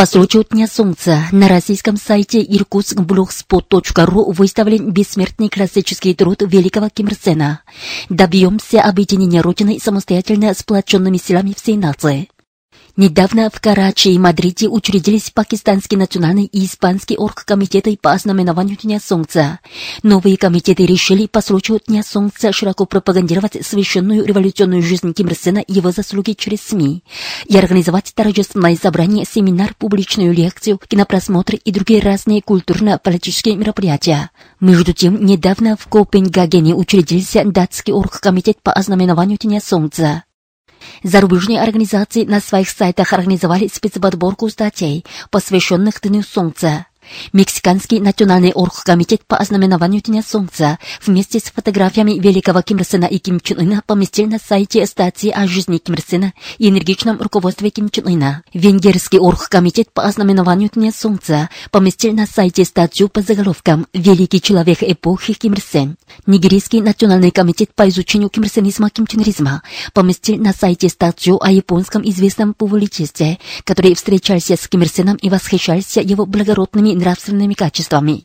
[0.00, 7.16] По случаю Дня Солнца на российском сайте irkutskblogspot.ru выставлен бессмертный классический труд великого Ким Ир
[7.22, 7.60] Сена.
[8.08, 12.30] Добьемся объединения Родины самостоятельно сплоченными силами всей нации.
[13.00, 19.60] Недавно в Карачи и Мадриде учредились пакистанский национальный и испанский оргкомитеты по ознаменованию Дня Солнца.
[20.02, 25.60] Новые комитеты решили по случаю Дня Солнца широко пропагандировать священную революционную жизнь Ким Ир Сена
[25.60, 27.02] и его заслуги через СМИ
[27.46, 34.30] и организовать торжественное собрание, семинар, публичную лекцию, кинопросмотры и другие разные культурно-политические мероприятия.
[34.60, 40.24] Между тем, недавно в Копенгагене учредился датский оргкомитет по ознаменованию Дня Солнца.
[41.02, 46.86] Зарубежные организации на своих сайтах организовали спецподборку статей, посвященных Дню Солнца.
[47.32, 53.18] Мексиканский национальный оргкомитет по ознаменованию Дня Солнца вместе с фотографиями великого Ким Ир Сена и
[53.18, 57.70] Ким Чен Ына поместил на сайте статьи о жизни Ким Ир Сена и энергичном руководстве
[57.70, 58.42] Ким Чен Ына.
[58.52, 65.34] Венгерский оргкомитет по ознаменованию Дня Солнца поместил на сайте статью по заголовкам «Великий человек эпохи
[65.34, 65.96] Ким Ир Сен».
[66.26, 72.02] Нигерийский национальный комитет по изучению кимрсенизма Ким Чен Иризма поместил на сайте статью о японском
[72.08, 78.24] известном публицисте, который встречался с Ким Ир Сеном и восхищался его благородными нравственными качествами.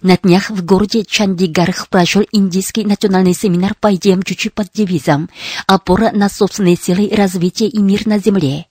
[0.00, 5.28] На днях в городе Чандигарх прошел индийский национальный семинар по идеям Чучи под девизом
[5.66, 8.66] «Опора на собственные силы, развитие и мир на земле».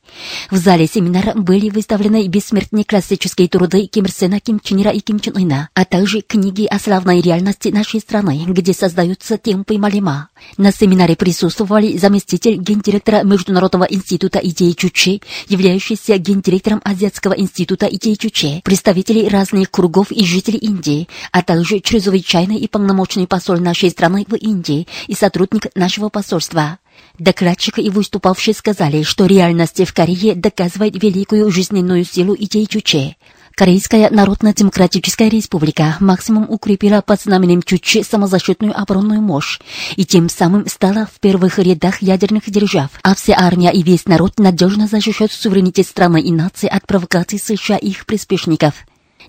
[0.49, 5.19] В зале семинара были выставлены бессмертные классические труды Ким Сена, Ким Чен Ира и Ким
[5.19, 10.29] Чен Ына, а также книги о славной реальности нашей страны, где создаются темпы Малима.
[10.57, 18.61] На семинаре присутствовали заместитель гендиректора Международного института идеи Чучи, являющийся гендиректором Азиатского института идеи Чучи,
[18.63, 24.35] представители разных кругов и жители Индии, а также чрезвычайный и полномочный посол нашей страны в
[24.35, 26.79] Индии и сотрудник нашего посольства.
[27.19, 33.15] Докладчик и выступавшие сказали, что реальность в Корее доказывает великую жизненную силу идей Чуче.
[33.55, 39.59] Корейская Народно-Демократическая Республика максимум укрепила под знаменем Чуче самозащитную оборонную мощь
[39.95, 44.39] и тем самым стала в первых рядах ядерных держав, а вся армия и весь народ
[44.39, 48.73] надежно защищают суверенитет страны и нации от провокаций США и их приспешников.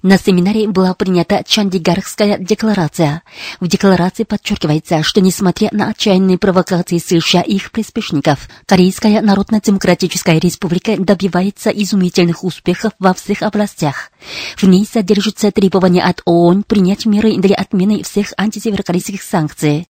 [0.02, 3.22] На семинаре была принята Чандигархская декларация.
[3.60, 10.96] В декларации подчеркивается, что несмотря на отчаянные провокации США и их приспешников, Корейская Народно-Демократическая Республика
[10.96, 14.10] добивается изумительных успехов во всех областях.
[14.56, 19.86] В ней содержится требование от ООН принять меры для отмены всех антисеверокорейских санкций.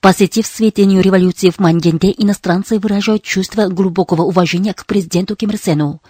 [0.00, 6.00] Посетив святыню революции в Мангенде, иностранцы выражают чувство глубокого уважения к президенту Ким Ир Сену.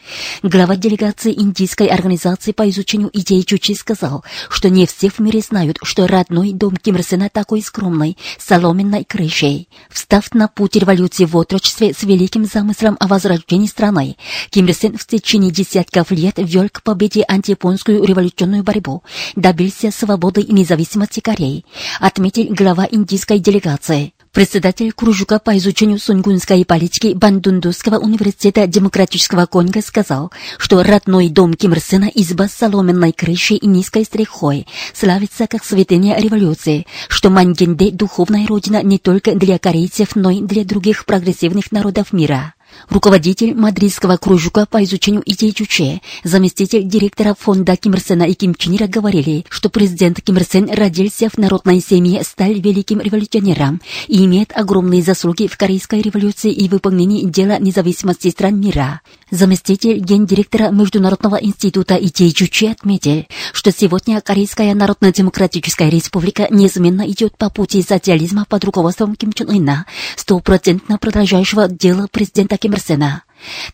[0.43, 5.79] Глава делегации индийской организации по изучению идей Чучи сказал, что не все в мире знают,
[5.83, 9.69] что родной дом Ким Ир Сена такой скромный, соломенной крышей.
[9.91, 14.17] Встав на путь революции в отрочестве с великим замыслом о возрождении страны,
[14.51, 19.03] Ким Ир Сен в течение десятков лет вел к победе антияпонскую революционную борьбу,
[19.35, 21.65] добился свободы и независимости Кореи,
[22.01, 24.13] отметил глава индийской делегации делегации.
[24.33, 31.73] Председатель кружка по изучению сунгунской политики Бандундусского университета Демократического Конго сказал, что родной дом Ким
[31.73, 37.91] Ир Сена изба с соломенной крышей и низкой стрихой славится как святыня революции, что Мангенде–
[37.93, 42.55] духовная родина не только для корейцев, но и для других прогрессивных народов мира.
[42.89, 48.55] Руководитель мадридского кружка по изучению идей Чуче, заместитель директора фонда Ким Ир Сена и Ким
[48.55, 53.81] Чен Ира говорили, что президент Ким Ир Сен родился в народной семье, стал великим революционером
[54.07, 59.01] и имеет огромные заслуги в Корейской революции и выполнении дела независимости стран мира.
[59.31, 67.51] Заместитель гендиректора Международного института идей Чуче отметил, что сегодня Корейская Народно-Демократическая Республика неизменно идет по
[67.51, 69.85] пути социализма под руководством Ким Чен Ына,
[70.17, 73.23] стопроцентно продолжающего дело президента Ким Ир Сена.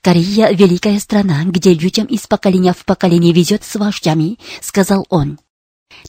[0.03, 5.39] Корея– великая страна, где людям из поколения в поколение везет с вождями, сказал он.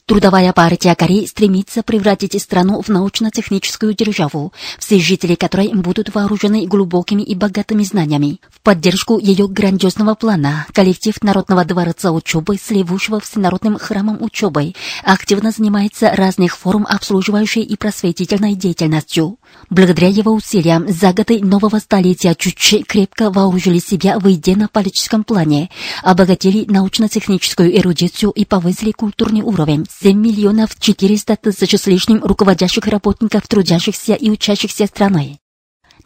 [0.06, 7.22] Трудовая партия Кореи стремится превратить страну в научно-техническую державу, все жители которой будут вооружены глубокими
[7.22, 8.40] и богатыми знаниями.
[8.48, 16.12] В поддержку ее грандиозного плана коллектив Народного дворца учебы, сливущего всенародным храмом учебы, активно занимается
[16.14, 19.38] разных форм обслуживающей и просветительной деятельностью.
[19.68, 25.70] Благодаря его усилиям за годы нового столетия Чучи крепко вооружили себя в идейно-политическом плане,
[26.02, 32.86] обогатили научно-техническую эрудицию и повысили культурный уровень условиям 7 миллионов 400 тысяч с лишним руководящих
[32.86, 35.38] работников, трудящихся и учащихся страны.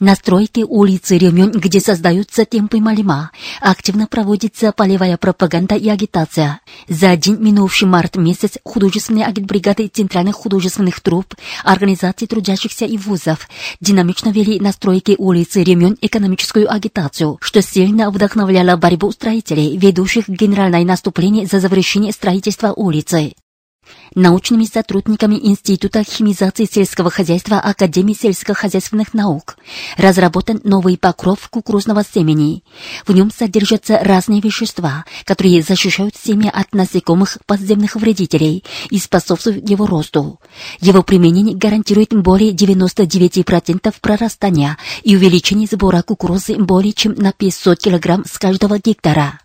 [0.00, 6.62] На стройке улицы Ремен, где создаются темпы Малима, активно проводится полевая пропаганда и агитация.
[6.88, 13.46] За один минувший март месяц художественные агитбригады центральных художественных труп, организаций трудящихся и вузов
[13.82, 20.82] динамично вели на стройке улицы Ремен экономическую агитацию, что сильно вдохновляло борьбу строителей, ведущих генеральное
[20.82, 23.34] наступление за завершение строительства улицы
[24.14, 29.56] научными сотрудниками Института химизации сельского хозяйства Академии сельскохозяйственных наук
[29.96, 32.64] разработан новый покров кукурузного семени.
[33.06, 39.86] В нем содержатся разные вещества, которые защищают семя от насекомых подземных вредителей и способствуют его
[39.86, 40.40] росту.
[40.80, 48.24] Его применение гарантирует более 99% прорастания и увеличение сбора кукурузы более чем на 500 кг
[48.26, 49.40] с каждого гектара.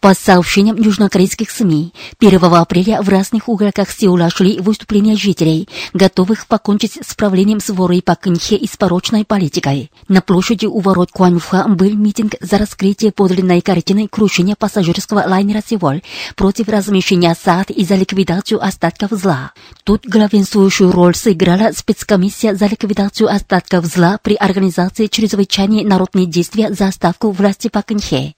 [0.00, 6.98] По сообщениям южнокорейских СМИ, 1 апреля в разных уголках Сеула шли выступления жителей, готовых покончить
[7.04, 9.90] с правлением своры по Кынхе и с порочной политикой.
[10.08, 16.02] На площади у ворот Куаньфа был митинг за раскрытие подлинной картины крушения пассажирского лайнера «Севоль»
[16.36, 19.52] против размещения САД и за ликвидацию остатков зла.
[19.84, 26.88] Тут главенствующую роль сыграла спецкомиссия за ликвидацию остатков зла при организации чрезвычайной народные действия за
[26.88, 28.34] оставку власти по Кынхе.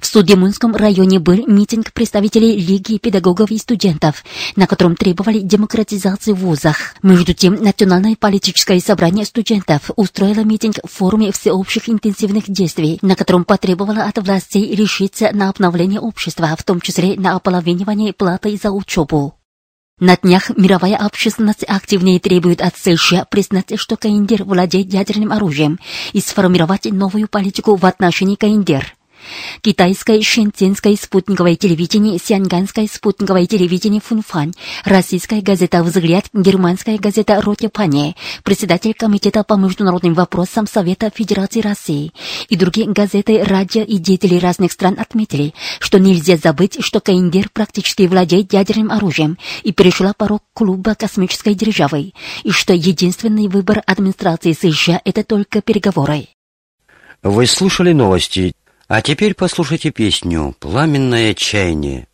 [0.00, 4.24] В Судемунском районе был митинг представителей Лиги педагогов и студентов,
[4.56, 6.94] на котором требовали демократизации в вузах.
[7.02, 13.44] Между тем, Национальное политическое собрание студентов устроило митинг в форуме всеобщих интенсивных действий, на котором
[13.44, 19.34] потребовало от властей решиться на обновление общества, в том числе на ополовинивание платы за учебу.
[20.00, 25.78] На днях мировая общественность активнее требует от США признать, что Каиндер владеет ядерным оружием
[26.12, 28.96] и сформировать новую политику в отношении Каиндер.
[29.62, 34.52] Китайское шэньцзинское спутниковое телевидение, сианганское спутниковое телевидение Фунфань,
[34.84, 42.12] российская газета «Взгляд», германская газета «Ротепане», председатель Комитета по международным вопросам Совета Федерации России
[42.48, 48.06] и другие газеты, радио и деятели разных стран отметили, что нельзя забыть, что Каиндер практически
[48.06, 52.12] владеет ядерным оружием и перешла порог клуба космической державы,
[52.42, 56.28] и что единственный выбор администрации США– это только переговоры.
[57.22, 58.52] Вы слушали новости
[58.88, 62.08] а теперь послушайте песню «Пламенное чаяние».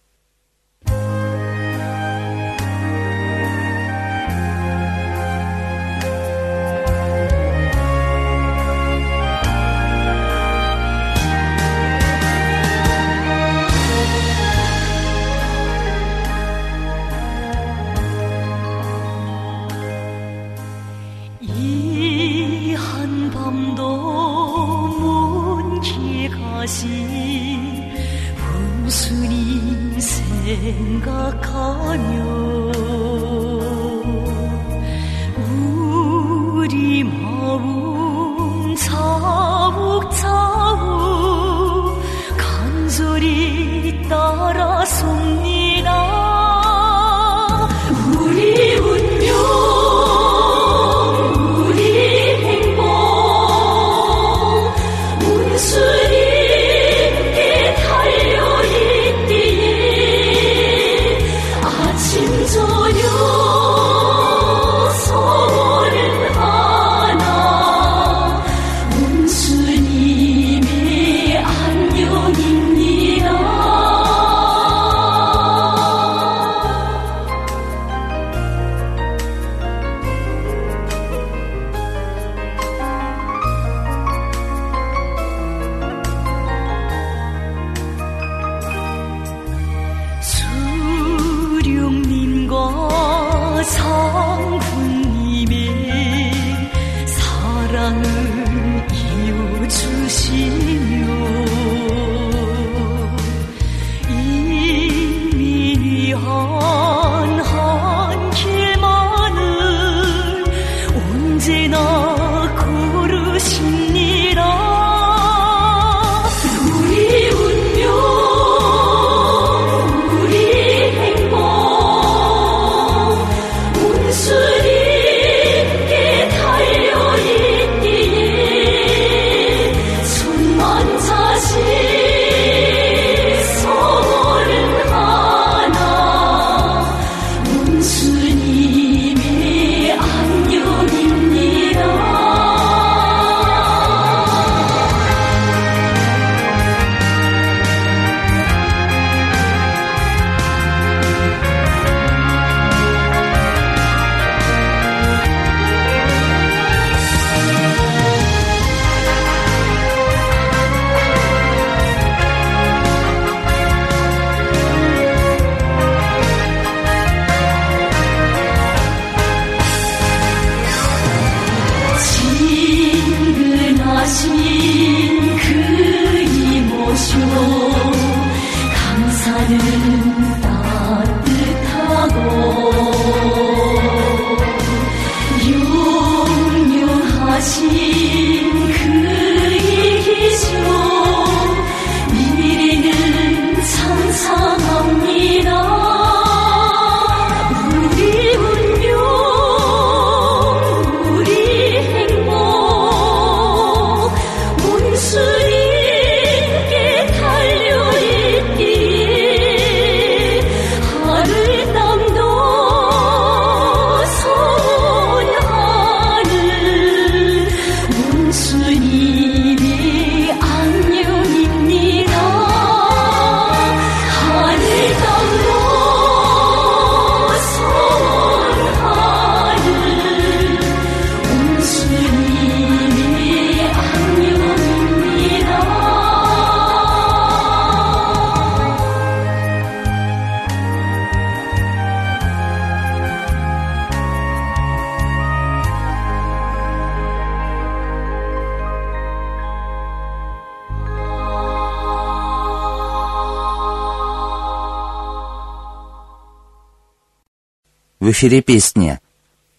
[258.10, 259.00] Эфире песня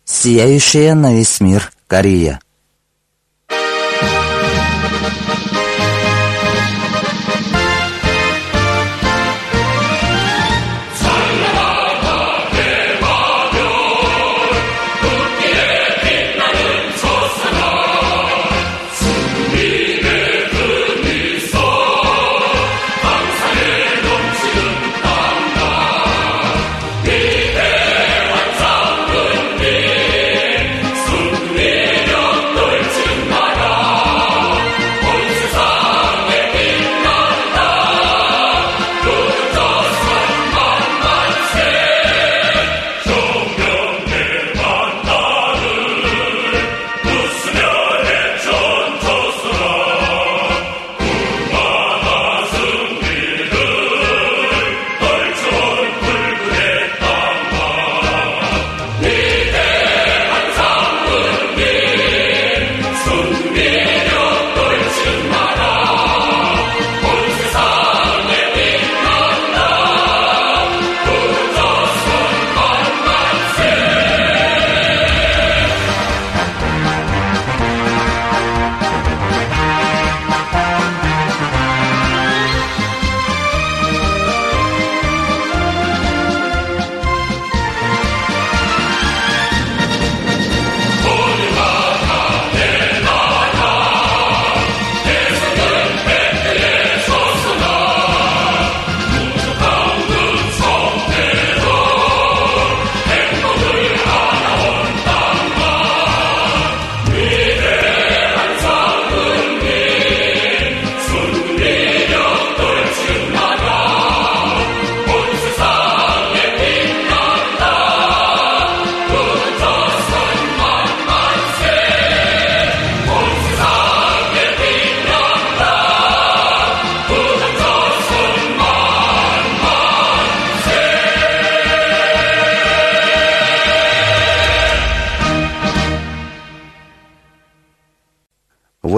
[0.06, 2.40] «Сияющая на весь мир Корея».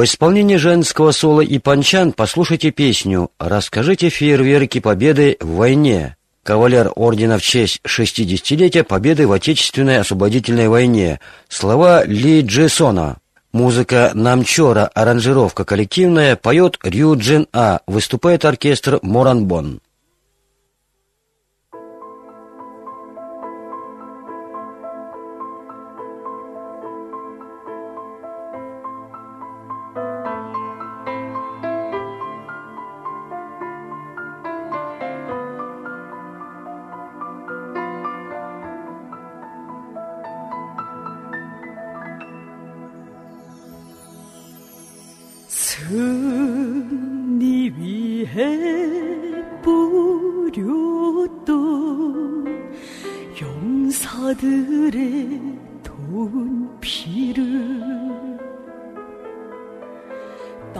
[0.04, 6.18] В исполнении женского соло и панчан послушайте песню «Расскажите фейерверки победы в войне».
[6.44, 11.22] Кавалер ордена в честь 60-летия победы в Отечественной освободительной войне.
[11.48, 13.20] Слова Ли Джесона.
[13.54, 19.80] Музыка Намчора, аранжировка коллективная, поет Рю Джин А, выступает оркестр Моранбон.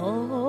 [0.06, 0.43] Oh.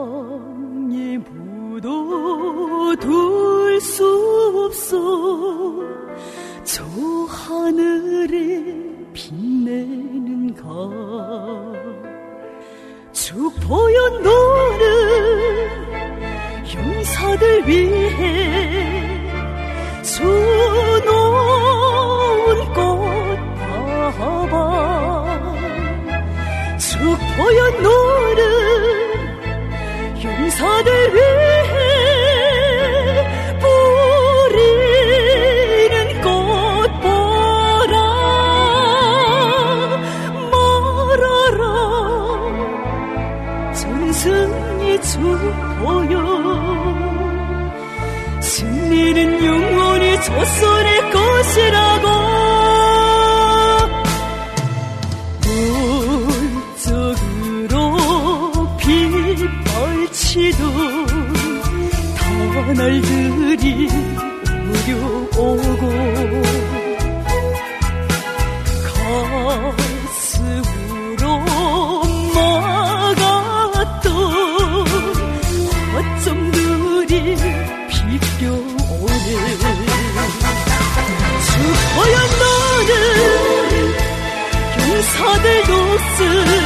[85.98, 86.63] 死。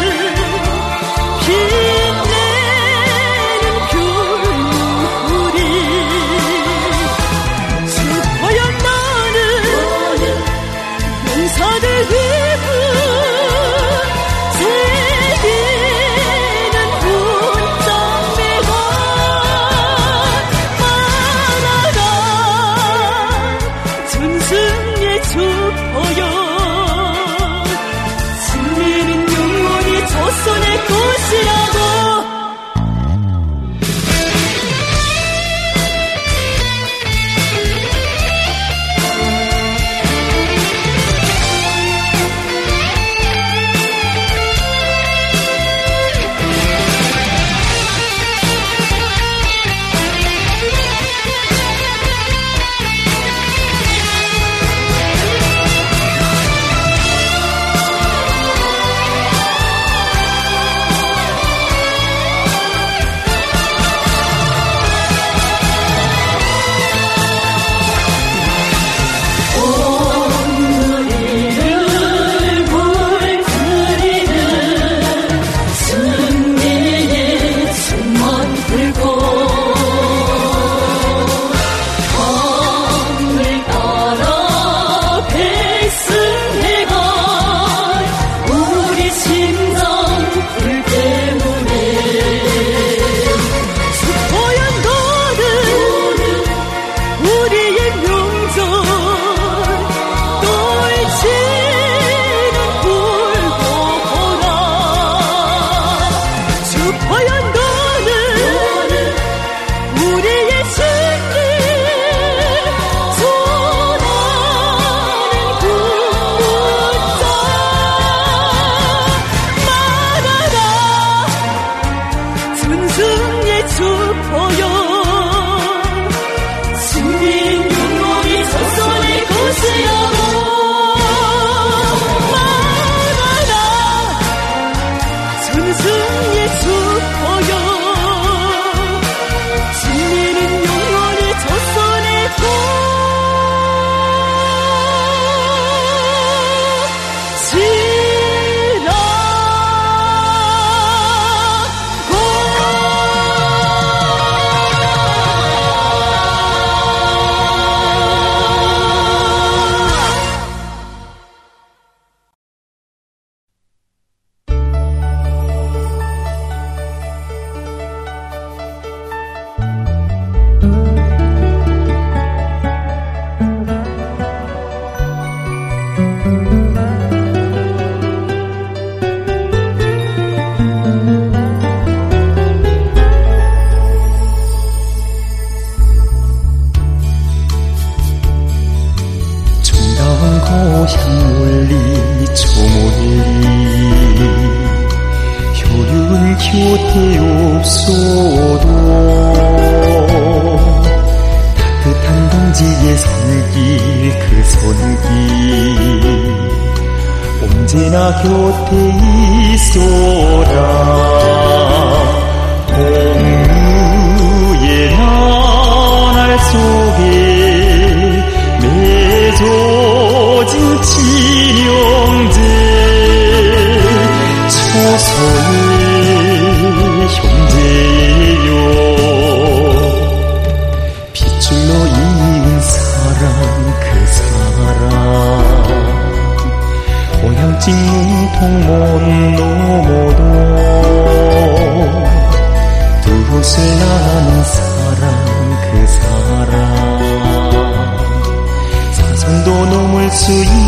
[250.29, 250.68] sunyi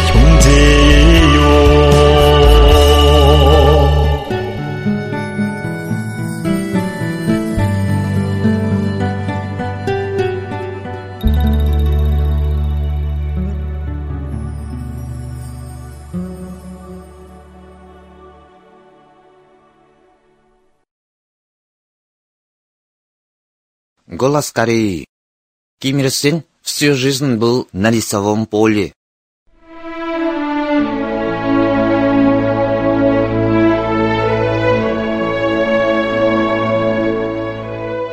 [0.08, 1.72] 형제요
[24.18, 25.06] 골라스카리
[25.80, 28.94] 김일신 всю жизнь был на рисовом поле.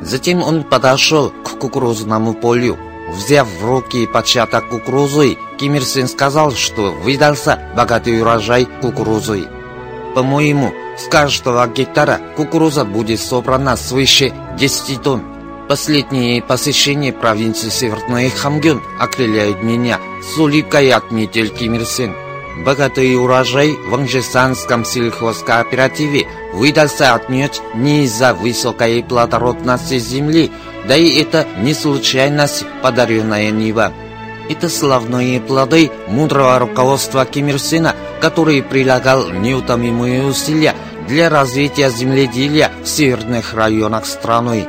[0.00, 2.78] Затем он подошел к кукурузному полю.
[3.10, 9.48] Взяв в руки початок кукурузы, Ким Ир Сен сказал, что выдался богатый урожай кукурузы.
[10.14, 15.31] По-моему, с каждого гектара кукуруза будет собрана свыше 10 тонн.
[15.72, 22.14] Последнее посещение провинции Северный Хамгён окрыляет меня, с улыбкой отметил Ким Ир Сен.
[22.62, 30.52] Богатый урожай в Анжесанском сельхозкооперативе выдался отнюдь не из-за высокой плодородности земли,
[30.86, 33.94] да и это не случайность, подаренная Нива.
[34.50, 40.74] Это славные плоды мудрого руководства Ким Ир Сена, который прилагал неутомимые усилия
[41.08, 44.68] для развития земледелия в северных районах страны.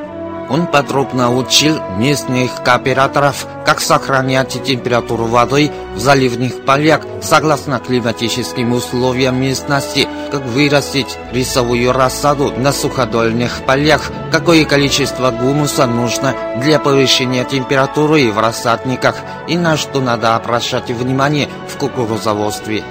[0.50, 9.40] Он подробно учил местных кооператоров, как сохранять температуру воды в заливных полях согласно климатическим условиям
[9.40, 18.30] местности, как вырастить рисовую рассаду на суходольных полях, какое количество гумуса нужно для повышения температуры
[18.30, 19.16] в рассадниках
[19.48, 22.84] и на что надо обращать внимание в кукурузоводстве.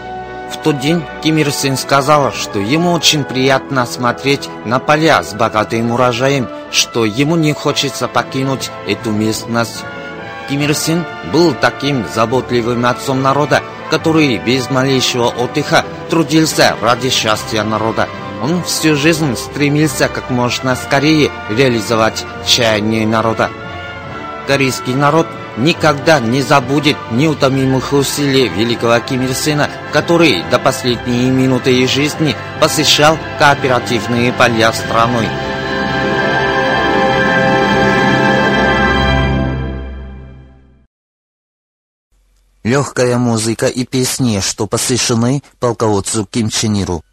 [0.51, 5.33] В тот день Ким Ир Сен сказал, что ему очень приятно смотреть на поля с
[5.33, 9.85] богатым урожаем, что ему не хочется покинуть эту местность.
[10.49, 17.63] Ким Ир Сен был таким заботливым отцом народа, который без малейшего отдыха трудился ради счастья
[17.63, 18.09] народа.
[18.41, 23.49] Он всю жизнь стремился как можно скорее реализовать чаяние народа.
[24.47, 31.87] Корейский народ никогда не забудет неутомимых усилий великого Ким Ир Сена, который до последней минуты
[31.87, 35.27] жизни посещал кооперативные поля страной.
[42.73, 47.03] Легкая музыка и песни, что посвящены полководцу Ким Чен Иру.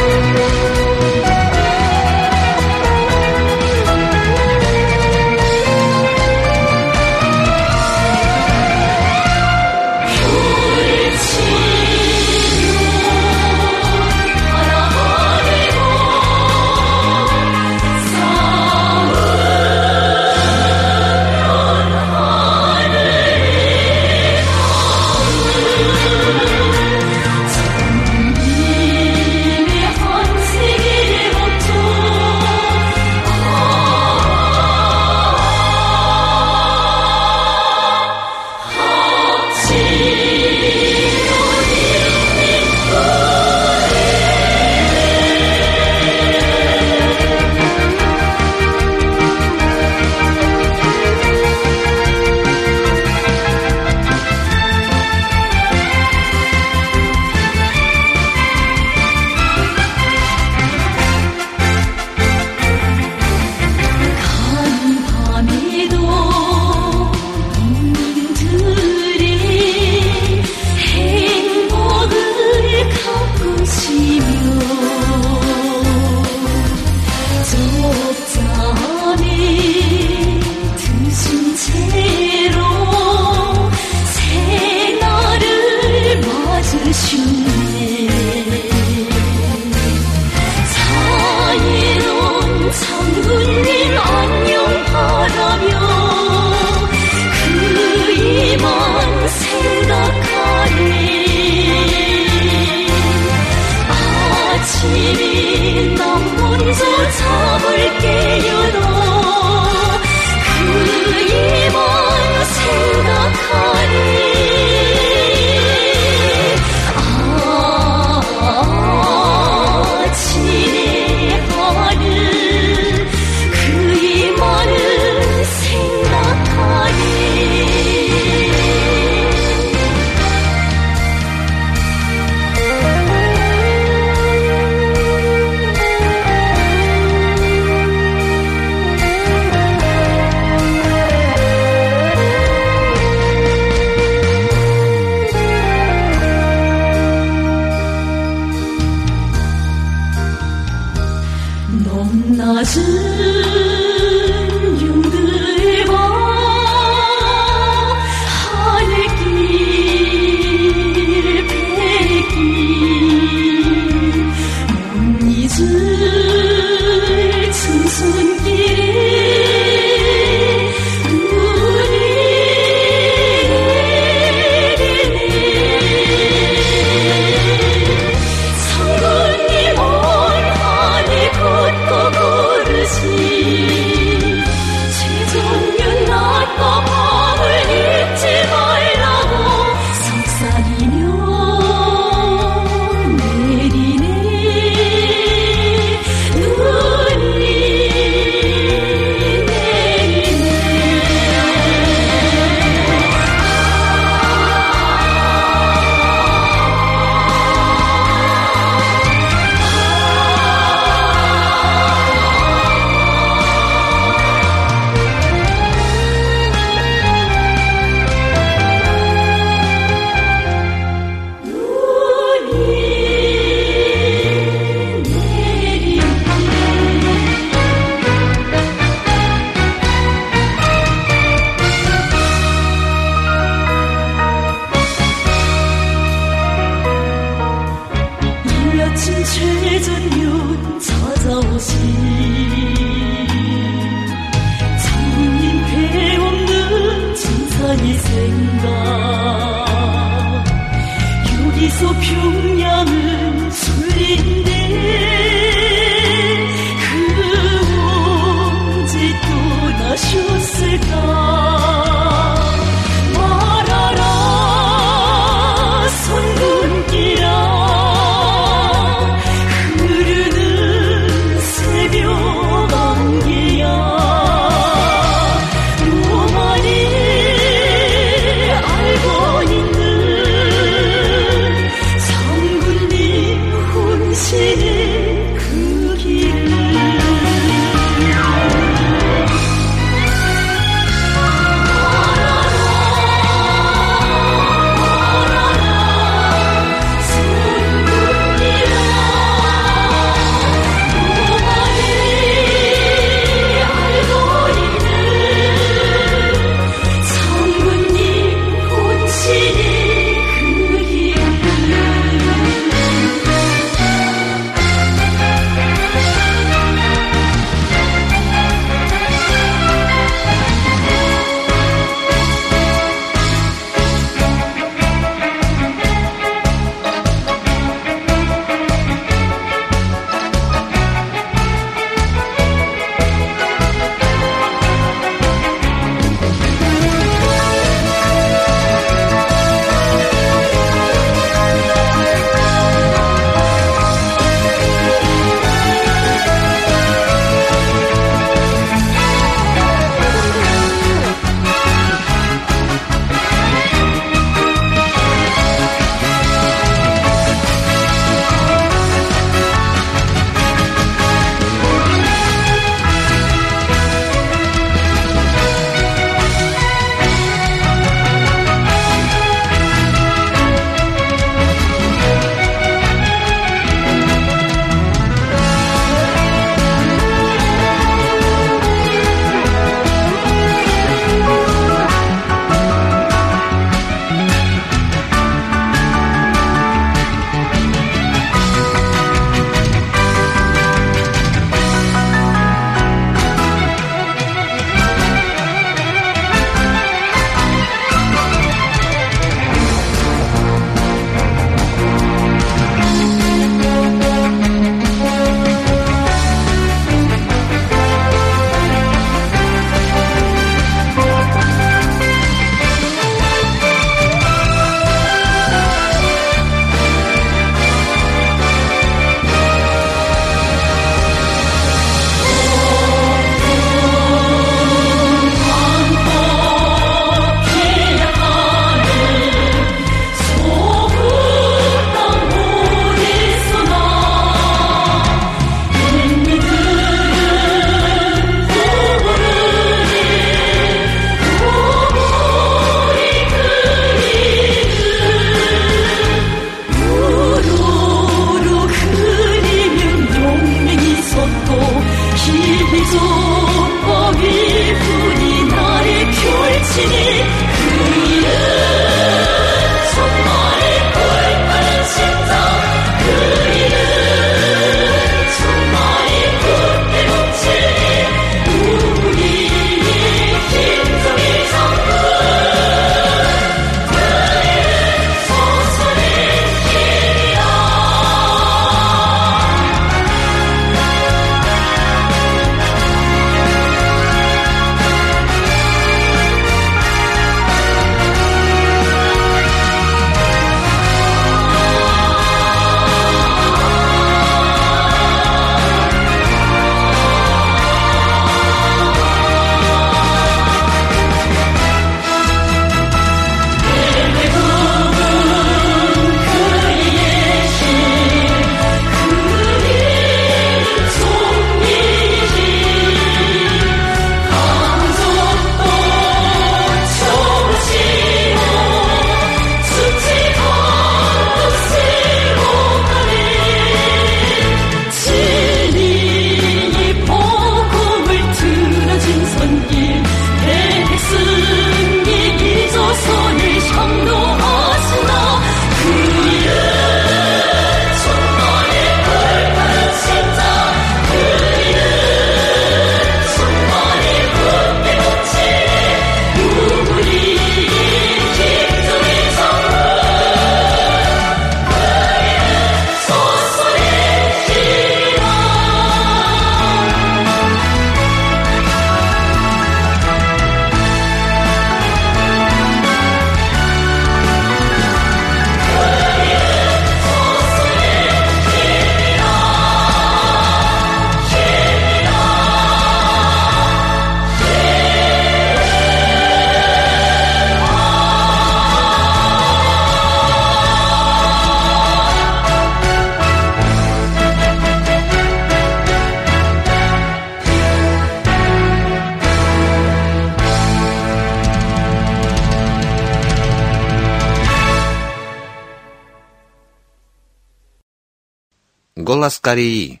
[599.28, 600.00] Голос Кореи.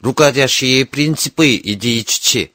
[0.00, 2.52] Руководящие принципы идеи.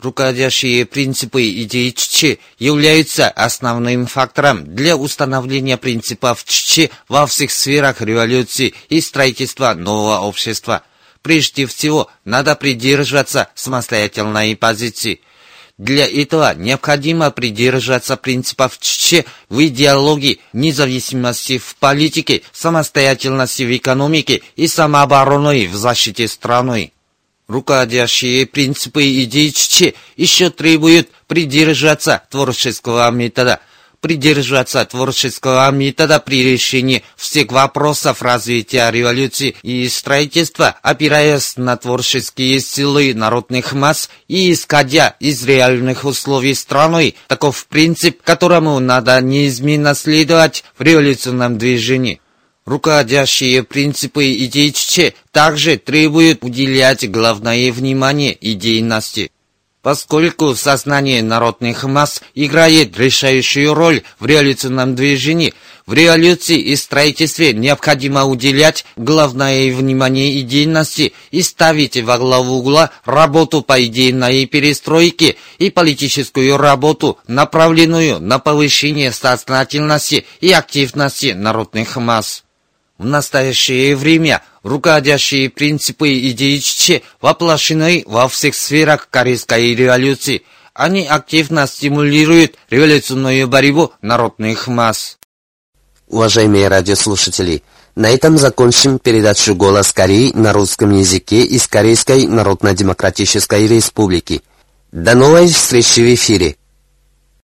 [0.00, 8.74] Руководящие принципы идеи Чичи являются основным фактором для установления принципов Чичи во всех сферах революции
[8.88, 10.82] и строительства нового общества.
[11.22, 15.20] Прежде всего, надо придерживаться самостоятельной позиции.
[15.78, 24.68] Для этого необходимо придерживаться принципов ЧЧ в идеологии независимости в политике, самостоятельности в экономике и
[24.68, 26.92] самообороны в защите страны.
[27.46, 33.60] Руководящие принципы идей ЧЧ еще требуют придерживаться творческого метода–
[34.00, 43.14] придерживаться творческого метода при решении всех вопросов развития революции и строительства, опираясь на творческие силы
[43.14, 47.14] народных масс и исходя из реальных условий страны.
[47.28, 52.20] Таков принцип, которому надо неизменно следовать в революционном движении.
[52.64, 54.74] Руководящие принципы идей
[55.30, 59.30] также требуют уделять главное внимание идейности
[59.86, 65.54] поскольку сознание народных масс играет решающую роль в революционном движении.
[65.86, 73.62] В революции и строительстве необходимо уделять главное внимание идейности и ставить во главу угла работу
[73.62, 82.42] по идейной перестройке и политическую работу, направленную на повышение сознательности и активности народных масс.
[82.98, 90.42] В настоящее время руководящие принципы идеи воплощены во всех сферах Корейской революции.
[90.72, 95.18] Они активно стимулируют революционную борьбу народных масс.
[96.08, 97.62] Уважаемые радиослушатели,
[97.96, 104.42] на этом закончим передачу «Голос Кореи» на русском языке из Корейской Народно-Демократической Республики.
[104.92, 106.56] До новой встречи в эфире!